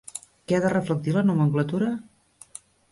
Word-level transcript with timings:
Què 0.51 0.57
ha 0.57 0.61
de 0.63 0.71
reflectir 0.73 1.15
la 1.19 1.25
nomenclatura? 1.31 1.95